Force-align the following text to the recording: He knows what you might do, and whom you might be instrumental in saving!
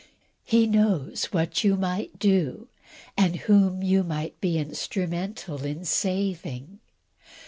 He 0.43 0.65
knows 0.65 1.25
what 1.25 1.63
you 1.63 1.75
might 1.75 2.17
do, 2.17 2.67
and 3.15 3.35
whom 3.35 3.83
you 3.83 4.01
might 4.03 4.41
be 4.41 4.57
instrumental 4.57 5.63
in 5.63 5.85
saving! 5.85 6.79